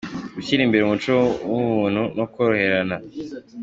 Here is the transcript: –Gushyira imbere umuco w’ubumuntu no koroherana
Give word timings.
–Gushyira 0.35 0.61
imbere 0.63 0.81
umuco 0.83 1.13
w’ubumuntu 1.49 2.03
no 2.17 2.25
koroherana 2.33 2.95